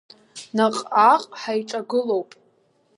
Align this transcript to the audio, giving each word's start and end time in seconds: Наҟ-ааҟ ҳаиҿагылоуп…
Наҟ-ааҟ 0.55 1.23
ҳаиҿагылоуп… 1.39 2.29